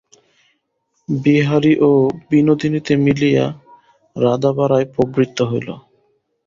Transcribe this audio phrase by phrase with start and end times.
[1.09, 1.91] বিহারী ও
[2.29, 3.45] বিনোদিনীতে মিলিয়া
[4.15, 5.69] রাঁধাবাড়ায় প্রবৃত্ত হইল।